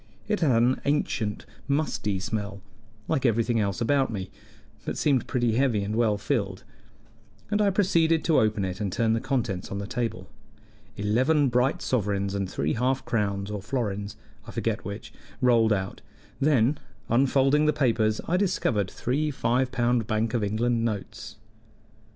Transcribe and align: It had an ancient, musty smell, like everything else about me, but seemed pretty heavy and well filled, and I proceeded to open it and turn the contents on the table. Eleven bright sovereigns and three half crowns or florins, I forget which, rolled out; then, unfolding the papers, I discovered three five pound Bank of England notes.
It 0.27 0.39
had 0.39 0.63
an 0.63 0.81
ancient, 0.83 1.45
musty 1.67 2.19
smell, 2.19 2.63
like 3.07 3.23
everything 3.23 3.59
else 3.59 3.81
about 3.81 4.11
me, 4.11 4.31
but 4.83 4.97
seemed 4.97 5.27
pretty 5.27 5.51
heavy 5.51 5.83
and 5.83 5.95
well 5.95 6.17
filled, 6.17 6.63
and 7.51 7.61
I 7.61 7.69
proceeded 7.69 8.23
to 8.23 8.39
open 8.39 8.65
it 8.65 8.81
and 8.81 8.91
turn 8.91 9.13
the 9.13 9.21
contents 9.21 9.69
on 9.69 9.77
the 9.77 9.85
table. 9.85 10.27
Eleven 10.97 11.49
bright 11.49 11.83
sovereigns 11.83 12.33
and 12.33 12.49
three 12.49 12.73
half 12.73 13.05
crowns 13.05 13.51
or 13.51 13.61
florins, 13.61 14.15
I 14.47 14.49
forget 14.49 14.83
which, 14.83 15.13
rolled 15.39 15.71
out; 15.71 16.01
then, 16.39 16.79
unfolding 17.07 17.67
the 17.67 17.71
papers, 17.71 18.19
I 18.27 18.37
discovered 18.37 18.89
three 18.89 19.29
five 19.29 19.71
pound 19.71 20.07
Bank 20.07 20.33
of 20.33 20.43
England 20.43 20.83
notes. 20.83 21.35